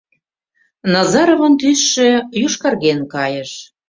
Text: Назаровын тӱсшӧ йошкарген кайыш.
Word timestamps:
Назаровын 0.93 1.53
тӱсшӧ 1.61 2.09
йошкарген 2.41 2.99
кайыш. 3.13 3.51